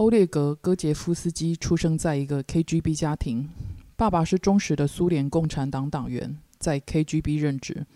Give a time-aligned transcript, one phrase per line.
[0.00, 3.46] 欧列格·戈杰夫斯基出生在一个 KGB 家庭，
[3.96, 7.86] 爸爸是忠实的苏联共产党党员，在 KGB 任职，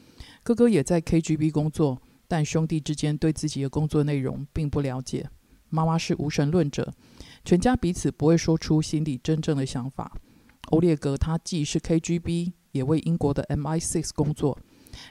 [0.42, 1.98] 哥哥也在 KGB 工作，
[2.28, 5.26] 但兄弟之间对自己的工作内容并不了解。
[5.70, 6.92] 妈妈是无神论者，
[7.42, 10.12] 全家彼此不会说出心里真正的想法。
[10.66, 14.58] 欧列格他既是 KGB，也为英国的 MI6 工作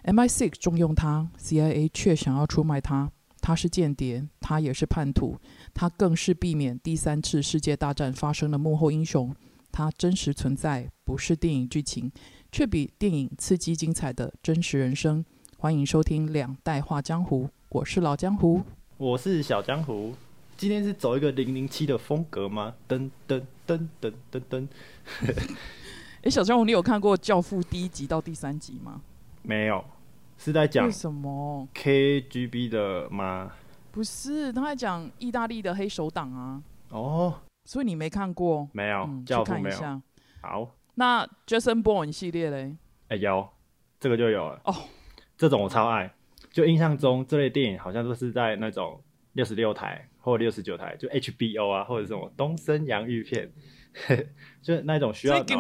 [0.04, 3.12] ，MI6 重用他，CIA 却想要出卖他。
[3.46, 5.38] 他是间谍，他也是叛徒，
[5.74, 9.36] 他更是避免第三次世界大战发生的幕后英雄。
[9.70, 12.10] 他真实存在，不是电影剧情，
[12.54, 15.26] 却比电影刺激精彩的真实人生。
[15.58, 18.62] 欢迎收听《两代画江湖》，我是老江湖，
[18.96, 20.14] 我是小江湖。
[20.56, 22.74] 今天是走一个零零七的风格吗？
[22.88, 24.68] 噔噔噔噔噔噔。
[26.24, 29.02] 哎， 小江湖，你有看过《教父》第一集到第三集吗？
[29.42, 29.84] 没有。
[30.44, 33.50] 是在讲什么 KGB 的吗？
[33.94, 36.62] 不是，他在讲意大利的黑手党啊。
[36.90, 38.68] 哦，所以你没看过？
[38.74, 40.02] 没有，去看一下。
[40.42, 42.76] 好，那 Jason Bourne 系列嘞？
[43.08, 43.48] 哎，有，
[44.02, 44.60] 这个就有了。
[44.66, 44.76] 哦，
[45.38, 46.14] 这种我超爱。
[46.52, 49.02] 就印象中这类电影好像都是在那种
[49.34, 53.52] 六十六台或六十九台，就 HBO 啊，或者什么东森洋芋片。
[54.60, 55.54] 就那种需要脑力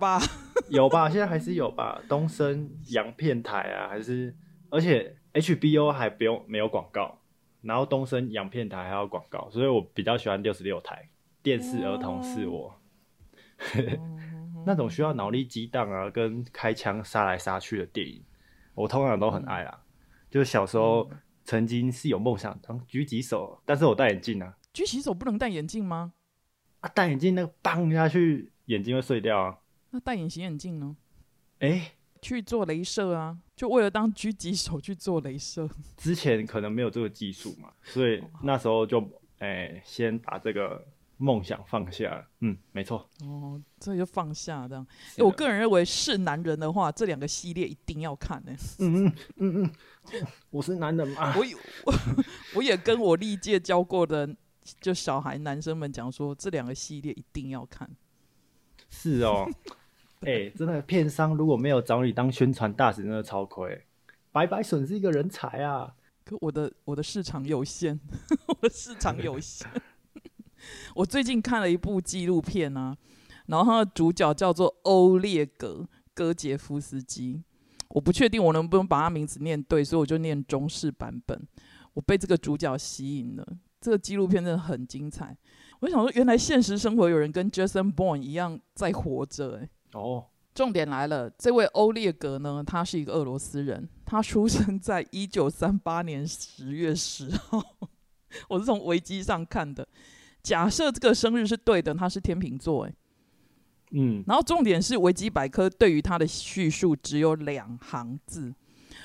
[0.00, 0.18] 吧，
[0.70, 1.10] 有吧？
[1.10, 2.00] 现在还是有吧？
[2.08, 4.34] 东森洋片台啊，还是
[4.70, 7.20] 而且 HBO 还不用没有广告，
[7.60, 11.06] 然后东森洋片台还有广告，所以我比较喜欢六十六台
[11.42, 12.74] 电视儿童是我
[14.64, 18.24] 那种需要脑力激荡啊，跟开枪杀来杀去的电影，
[18.74, 19.80] 我通常都很爱啊。
[20.30, 21.10] 就是小时候
[21.44, 24.56] 曾经是有梦想当狙击手，但是我戴眼镜啊。
[24.72, 26.14] 狙击手不能戴眼镜吗？
[26.94, 29.58] 戴眼镜那个棒下去，眼睛会碎掉啊。
[29.90, 30.96] 那戴隐形眼镜呢？
[31.60, 35.68] 哎，去做镭射啊，就为了当狙击手去做镭射。
[35.96, 39.08] 之前可能没有这个技术嘛，所以那时候就
[39.38, 40.84] 哎，先把这个
[41.24, 42.28] 梦想放下。
[42.40, 43.08] 嗯，没错。
[43.24, 44.86] 哦，这就放下这样。
[45.18, 48.52] 我个人认为是男人的话，这两个系列一定要看呢。
[48.78, 49.70] 嗯嗯嗯
[50.12, 51.34] 嗯，我是男人嘛。
[51.36, 51.44] 我
[51.86, 51.94] 我
[52.56, 54.36] 我也跟我历届教过的。
[54.80, 57.86] 就小孩男生们讲说，这两个系列一定要看。
[58.88, 59.46] 是哦，
[60.24, 63.84] 哎，真的片商如果没有找你当宣传大使，真的超亏，
[64.32, 65.94] 白白损失一个人才啊！
[66.24, 67.98] 可我的我的市场有限，
[68.46, 69.68] 我的市场有限。
[70.94, 72.96] 我最近看了一部纪录片啊，
[73.46, 75.80] 然后它的主角叫做欧列格·
[76.14, 77.42] 戈杰夫斯基，
[77.88, 81.40] 我不确定我能不能把他名字念对，所以我就念中式版本。
[81.92, 83.46] 我被这个主角吸引了。
[83.80, 85.36] 这个纪录片真的很精彩。
[85.80, 89.58] 我想说，原来现实生活有人跟 Jason Bourne 一样在活着。
[89.58, 97.62] 哎，哦，重点来了，这位欧列格呢，他是一个俄罗斯人，他出生在一九三八年十月十号。
[98.48, 99.86] 我是从维基上看的，
[100.44, 102.84] 假设这个生日是对的，他是天秤座。
[102.84, 102.94] 哎，
[103.92, 108.54] 嗯，然后重点是维基百科对于他的叙述只有两行字，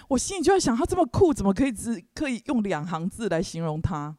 [0.09, 4.15] 我心里就在想，他这么酷，怎么可以只可以用两行字来形容他？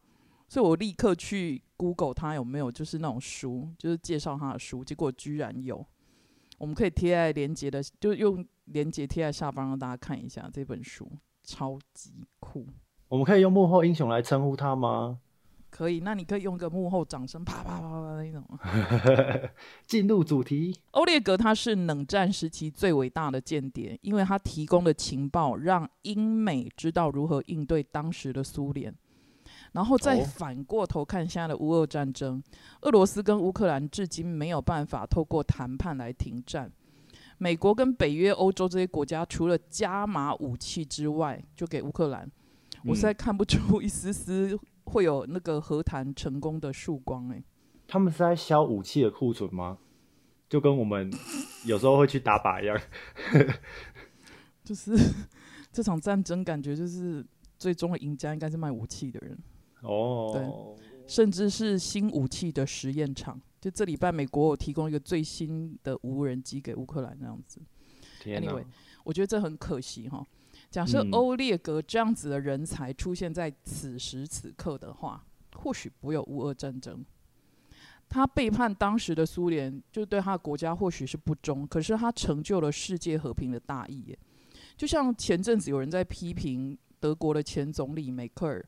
[0.49, 5.87] 所以我立刻去 Google 他有没有就是那种书，就是介绍他的书，结果居然有。
[6.59, 11.07] 我们可以贴在连接的，就用连接贴在下方让大家看一下这本书，
[11.45, 12.67] 超级酷。
[13.09, 15.19] 我们可以用幕后英雄来称呼他吗？
[15.81, 18.45] 可以，那你可以用个幕后掌声，啪啪啪啪那种。
[19.89, 28.95] 进入主题，欧列格他是冷战时期最伟大的间谍，因为他提供的情报让英美知道如何应对当时的苏联。
[29.73, 32.43] 然后再反过头看现在的乌俄战争，
[32.83, 36.71] 俄罗斯跟乌克兰至今没有办法透过谈判来停战。
[37.39, 42.31] 美国跟北约、欧洲这些国家除了加码武器之外，就给乌克兰，
[42.85, 44.59] 我实在看不出一丝丝
[44.91, 47.29] 会有那个和谈成功的曙光。
[47.31, 47.43] 哎，
[47.87, 49.79] 他们是在销武器的库存吗？
[50.49, 51.09] 就跟我们
[51.65, 52.81] 有时候会去打靶一样，
[54.65, 54.97] 就是
[55.73, 57.25] 这场战争感觉就是
[57.57, 59.39] 最终的赢家应该是卖武器的人。
[59.83, 63.41] 哦，对，甚至是新武器的实验场。
[63.61, 67.61] 就这礼拜，美国有提供一个最新的无人机给乌克兰，那样子。
[68.25, 68.65] Anyway，
[69.05, 70.27] 我觉得这很可惜哈。
[70.71, 75.27] 假设欧列格这样子的人才出现在此时此刻的话，
[75.57, 77.05] 或许不会有乌俄战争。
[78.09, 84.17] 他背叛当时的苏联，就对他的国家或许是不忠，可是他成就了世界和平的大义。
[84.77, 88.65] 就像前阵子有人在批评德国的前总理梅克尔。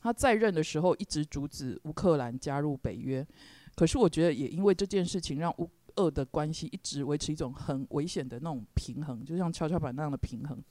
[0.00, 3.26] 他在任的时候一直阻止乌克兰加入北约，
[3.74, 10.62] 可是我觉得也因为这件事情，让乌俄的关系一直维持一种很危险的那种平衡，就像跷跷板那样的平衡。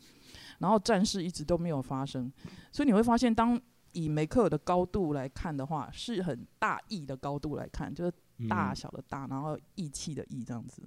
[0.60, 2.31] 然后战事一直都没有发生，
[2.72, 3.60] 所以你会发现，当
[3.92, 8.13] 以梅克尔的高度来看的话，是很大义的高度来看，就是
[8.50, 10.81] 大小的大，然后义气的义这样子。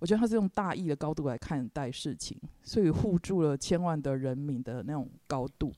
[0.00, 5.72] 我觉得他是用大义的高度来看待事情，所以护住了千万的人民的那种高度。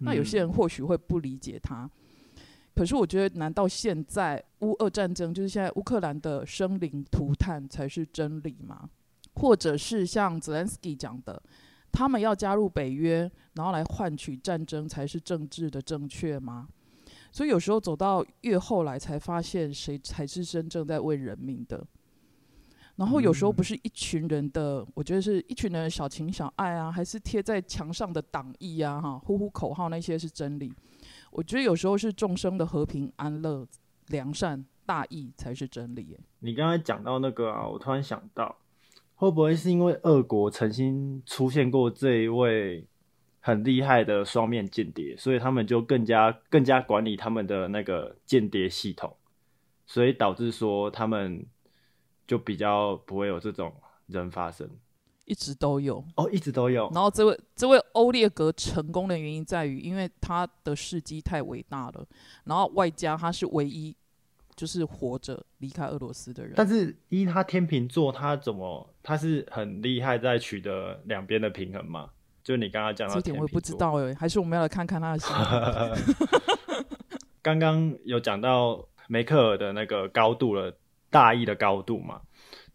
[0.00, 1.88] 那有些人或许会不理解他，
[2.74, 8.88] 可是我觉得，难道现在乌俄战争就是现在乌克兰的生灵涂炭才是真理吗？
[9.34, 11.40] 或者是像泽连斯基讲的，
[11.92, 16.68] 他们要加入北约，然后来换取战争才是政治的正确吗？
[17.32, 21.86] 所以有时候走到越后来，才发现谁才是真正在为人民的。
[22.96, 30.74] 然后有时候不是一群人的，我觉得是一群人的小情小爱啊，还是贴在墙上的党意啊，哈，呼呼口号那些是真理。
[31.30, 33.66] 我觉得有时候是众生的和平安乐、
[34.08, 36.18] 良善大义才是真理。
[36.40, 38.54] 你刚才讲到那个啊，我突然想到，
[39.20, 42.86] 会不会是因为俄国曾经出现过这一位
[43.40, 49.14] 很厉害的双面间谍，所以他们就更加更加管理他们的那个间谍系统，
[49.86, 51.46] 所以导致说他们。
[52.30, 53.74] 就比较不会有这种
[54.06, 54.70] 人发生，
[55.24, 56.88] 一直都有哦，一直都有。
[56.94, 62.06] 然后这位这位欧列格成功的原因在于，因为他的事迹太伟大了，
[62.44, 63.92] 然后外加他是唯一
[64.60, 66.52] 就是活着离开俄罗斯的人。
[66.54, 72.10] 但是依他天秤座，他怎么他是很厉害在取得两边的平衡嘛？
[72.44, 75.34] 就你刚刚讲到这点，我也不知道哎，还是我们要来看看他的心。
[77.40, 80.76] 刚刚有讲到梅克尔的那个高度了。
[81.12, 82.20] 大意的高度嘛，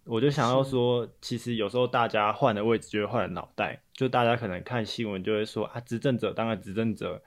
[0.03, 7.23] 我就想要说，其实有时候大家换的位置就会换了脑袋，就大家可能看新闻就会说啊，执政者当然执政者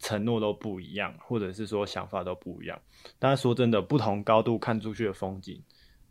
[0.00, 2.80] 承诺都不一样，或者是说想法都不一样。
[3.18, 5.62] 但是说真的，不同高度看出去的风景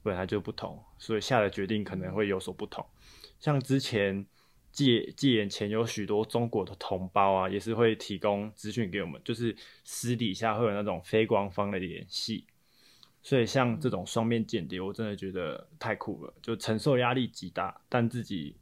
[0.02, 2.86] 本来就不同，所以下的决定可能会有所不同。
[3.40, 4.26] 像之前
[4.72, 12.46] 戒戒严前有许多中国的同胞啊，也是会提供资讯给我们，就是私底下会有那种非官方的联系。
[13.22, 18.56] 所以像这种双面间谍，我真的觉得太酷了，就承受压力极大，但自己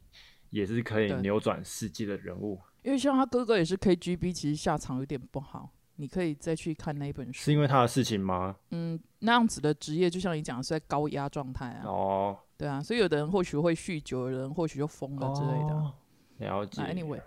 [0.50, 2.58] 也是可以扭转世界的人物。
[2.82, 5.70] 因为像他哥哥也是 KGB，其实下场有点不好。
[5.96, 7.40] 你可以再去看那一本书。
[7.42, 8.54] 是因为他的事情吗？
[8.70, 11.82] 嗯，那样子的职业，就像你讲是在高压状态啊。
[11.86, 12.38] 哦。
[12.56, 15.92] 对啊，所以有的人或许会酗酒，有人或许就疯了之类的。
[16.38, 16.82] 了解。
[16.82, 17.20] Anyway，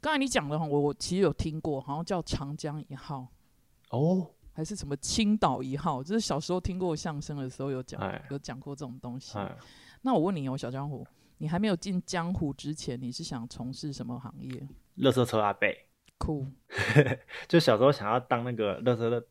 [0.00, 3.28] 刚才你讲的话，我我其实有听过，好像叫长江一号。
[3.90, 4.30] 哦。
[4.52, 9.38] 还是什么青岛一号，就是小时候听过相声的时候有讲，有讲过这种东西。
[10.02, 11.06] 那我问你哦，小江湖，
[11.38, 14.68] 你还没有进江湖之前，你是想从事什么行业？
[14.96, 15.86] 乐色车阿贝，
[16.18, 16.46] 酷。
[17.48, 19.24] 就小时候想要当那个乐色的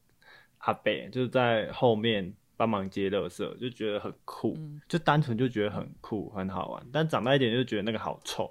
[0.59, 4.57] 阿贝，就是在后面帮忙接乐色，就觉得很酷，
[4.87, 6.85] 就单纯就觉得很酷很好玩。
[6.91, 8.49] 但长大一点就觉得那个好臭，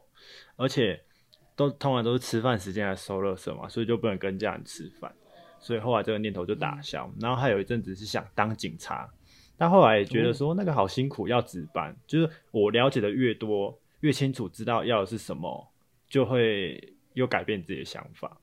[0.57, 1.03] 而且
[1.55, 5.13] 都通常都是吃饭时间来收乐色嘛，所以就不能跟家人吃饭。
[5.59, 9.11] 所以后来这个念头就打消，然后还有一阵子是想当警察，
[9.59, 11.97] 但后来也觉得说那个好辛苦，要值班。
[12.07, 15.69] 就是我了解的越多，越清楚知道要的是什么，
[16.09, 18.37] 就会又改变自己的想法。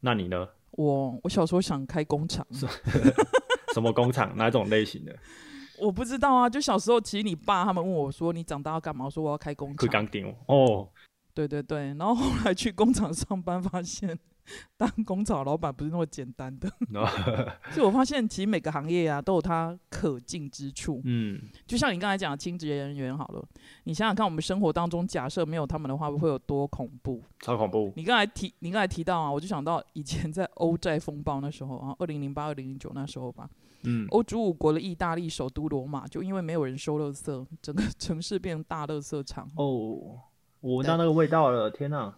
[0.00, 0.48] 那你呢？
[0.72, 2.46] 我我小时候想开工厂，
[3.74, 4.36] 什么工厂？
[4.36, 5.16] 哪种类型的？
[5.80, 6.48] 我不知道啊。
[6.48, 10.88] 就小时候，其实你爸他们问我说：“你长大要干嘛？”我说：“我要开工厂。”钢钉哦。
[11.34, 14.18] 对对对，然后后来去工厂上班，发现。
[14.76, 16.68] 当工厂老板不是那么简单的，
[17.70, 21.00] 所以我发现其实每个行业啊都有它可敬之处。
[21.04, 23.44] 嗯，就像你刚才讲的清洁人员好了，
[23.84, 27.22] 你想想看，我们生活当中假设没有他们的话，会有多恐怖？
[27.40, 27.92] 超恐怖！
[27.96, 33.48] 你刚才提，你刚才提到啊，我就想到以前在欧债风暴那时候啊，二零零八、二零零九那时候吧。
[33.84, 39.48] 嗯，欧洲五国的意大利首都罗马，就因为没有人收垃圾，整个 城市变成大垃圾场。
[39.54, 40.18] 哦，
[40.60, 42.12] 我闻到那个味道了，天哪！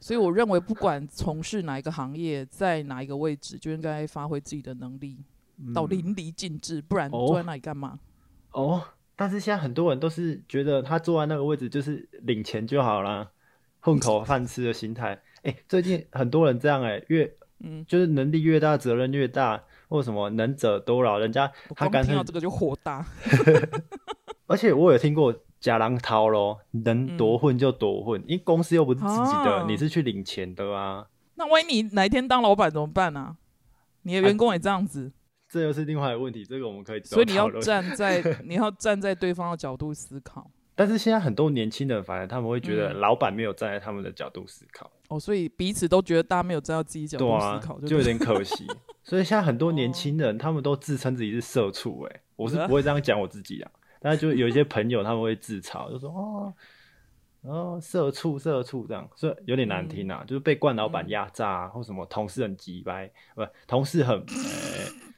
[0.00, 5.18] 所以我认为，不管从事哪一个行业，在哪一个位置，就应该发挥自己的能力
[5.74, 8.00] 到淋漓尽致，不然坐在那里干嘛？
[8.52, 8.82] 哦，
[9.14, 13.30] 但是现在很多人都是觉得他坐在那个位置就是领钱就好了，
[13.80, 15.20] 混口饭吃的心态。
[15.42, 23.04] 哎，最近很多人这样哎，越嗯，就是能力越大，责任越大，或什么能者多劳，人家他刚听到这个就火大。
[24.48, 25.34] 而且我有听过。
[25.60, 31.06] 假狼掏咯，能多混就多混，因为公司又不是自己的，你是去领钱的啊。
[31.34, 33.36] 那万一你哪一天当老板怎么办呢？
[34.02, 35.12] 你的员工也这样子，
[35.48, 36.44] 这又是另外一个问题。
[36.44, 40.50] 这个我们可以所以你要站在 你要站在对方的角度思考。
[40.74, 44.90] 但是现在很多年轻人，反而他们会觉得老板没有站在他们的角度思考。
[45.08, 48.66] 哦，所以彼此都觉得大家没有站在自己角度思考，就有点可惜。
[49.04, 52.02] 所以现在很多年轻人，他们都自称自己是社畜。
[52.04, 53.70] 哎，我是不会这样讲我自己啊。
[54.00, 56.54] 但是就有一些朋友他们会自嘲，就说哦，
[57.42, 65.10] 哦，社畜社畜这样，所以有点难听啊，就是被冠老板压榨啊，或什么同事很急掰，不，同事很，呃，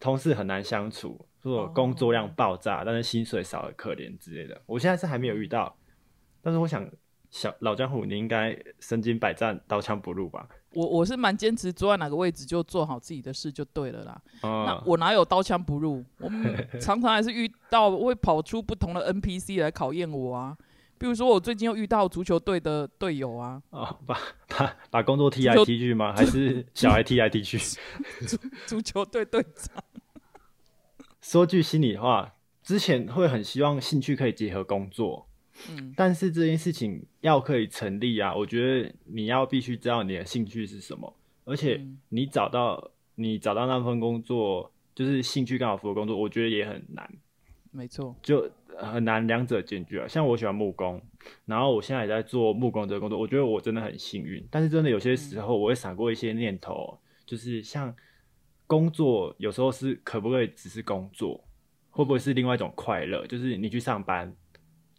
[0.00, 4.60] 同事很难相处，说工作量爆炸，但是薪水少的可怜之类的。
[4.66, 5.76] 我现在是还没有遇到，
[6.40, 6.88] 但是我想，
[7.30, 10.48] 小老江湖，你应该身经百战，刀枪不入吧？
[10.74, 14.22] 我我是蛮坚持，坐在哪个位置就做好自己的事就对了啦。
[14.42, 16.04] 哦那我哪有刀枪不入？
[16.18, 20.56] 我们 常常还是遇到会跑出不同的 NPC 来考验我啊。
[20.98, 26.14] 比如说，我最近又遇到足球队的队友啊，哦，把把把工作踢来就踢去吗？
[26.16, 27.58] 还是小孩踢来踢去？
[28.66, 29.82] 足球队队长。
[31.20, 35.26] 说句心里话，之前会很希望兴趣可以结合工作，
[35.70, 41.98] 嗯，但是这件事情要可以成立啊，我觉得你要必须知道你的兴趣是什么，而且嗯。
[42.08, 47.10] 你找到你找到那份工作，就是兴趣刚好符合工作，我觉得也很难，
[47.70, 50.08] 没错，就很难两者兼具啊。
[50.08, 51.00] 像我喜欢木工，
[51.44, 57.94] 然后我现在也在做木工这个工作，我觉得我真的很幸运，但是真的有些时候我会闪过一些念头，就是像
[58.66, 61.42] 工作有时候是可不可以只是工作，
[61.90, 63.26] 会不会是另外一种快乐？
[63.26, 64.34] 就是你去上班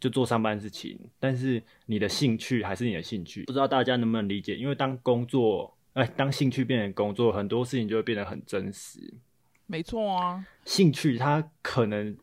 [0.00, 4.56] 就做上班事情，但是你的兴趣还是你的兴趣，不知道大家能不能理解？
[4.56, 9.00] 因为当工作，哎，当兴趣变成工作，很多事情就会变得很真实。
[9.66, 10.46] 没错啊。
[10.64, 12.16] 兴趣它可能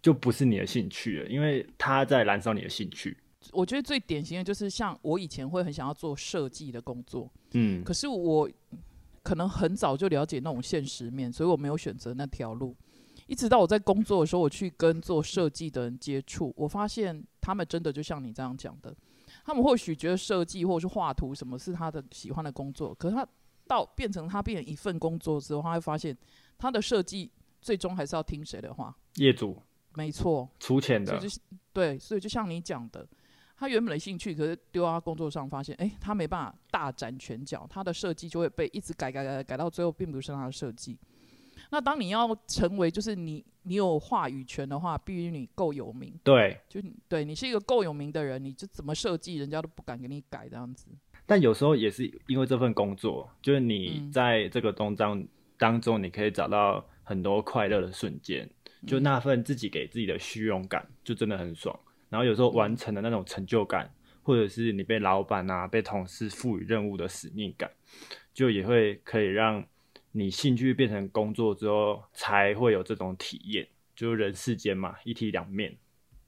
[0.00, 3.16] 就不是你的兴趣了，因为它在燃烧你的兴趣。
[3.52, 8.50] 我觉得最典型的就是像我以前会很想要做设计的工作，嗯，可是我
[9.22, 12.74] 可能很早就了解那种现实面，所以我没有选择那条路。
[13.26, 18.94] 一直到我在工作的时候，我去跟做设计的人接触，我发现他们真的就像你这样讲的，
[19.44, 23.26] 他们或许觉得设计或者是画图什么是他的喜欢的工作，可是他
[23.66, 26.16] 到变成他变成一份工作之后，他会发现
[26.56, 27.30] 他的设计
[27.60, 28.96] 最终还是要听谁的话。
[29.16, 29.60] 业主
[29.94, 31.40] 没错，出钱的就，是
[31.72, 33.04] 对，所以就像你讲的，
[33.56, 40.96] 他原本的兴趣，可是丢到他工作上，发现哎、诶他没办法大展拳脚，他的设计就会被一直改改改改到最后，并不是他的设计。
[41.70, 46.58] 那当你要成为就是你你有话语权的话，必须你够有名，对。
[46.68, 50.86] 就对你是一个够有名的人，你就怎么设计，人家都不敢给你改这样子。
[51.26, 55.26] 但有时候也是因为这份工作，就是你嗯在这个东章
[55.58, 58.48] 当中，你可以找到很多快乐的瞬间，
[58.86, 61.76] 就那份自己给自己的虚荣感，就真的很爽。
[62.08, 63.92] 然后有时候完成的那种成就感，
[64.22, 67.68] 或者是你被老板啊、被同事赋予任务的使命感，
[68.32, 69.64] 就也会可以让
[70.16, 73.68] 你兴趣变成工作之后，才会有这种体验。
[73.94, 75.76] 就是人世间嘛，一体两面，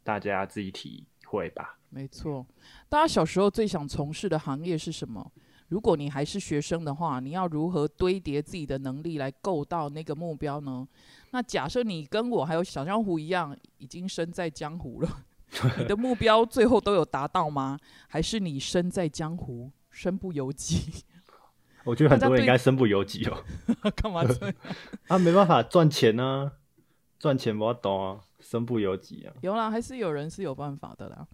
[0.03, 1.79] 大家自己体会吧。
[1.89, 2.47] 没错，
[2.87, 5.33] 大家小时候最想从事的行业是什么？
[5.69, 10.87] 如果你还是学生的话，你要如何堆叠自己的能力来够到那个目标呢？
[11.31, 15.25] 那假设你跟我还有小江湖一样，已经身在江湖了，
[15.79, 17.79] 你的目标最后都有达到吗？
[18.07, 21.05] 还是你身在江湖，身不由己？
[21.89, 23.43] 我觉得很多人应该身不由己哦。
[23.97, 24.55] 干嘛这样？
[25.09, 26.53] 啊，没办法赚钱呢、
[27.19, 29.33] 赚钱我懂啊，身不由己啊。
[29.41, 31.27] 有啦，还是有人是有办法的啦。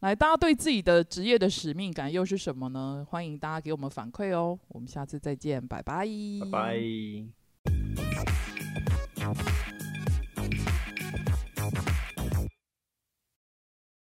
[0.00, 3.06] 来，大家对自己的职业的使命感又是什么呢？
[3.08, 4.58] 欢迎大家给我们反馈哦。
[4.68, 6.06] 我们下次再见，拜拜，
[6.52, 6.74] 拜
[9.16, 9.73] 拜。